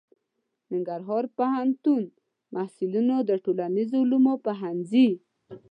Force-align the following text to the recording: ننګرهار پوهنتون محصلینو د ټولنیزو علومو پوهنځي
ننګرهار 0.71 1.23
پوهنتون 1.37 2.03
محصلینو 2.53 3.15
د 3.29 3.31
ټولنیزو 3.43 3.95
علومو 4.03 4.33
پوهنځي 4.45 5.09